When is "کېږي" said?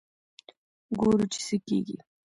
1.67-1.97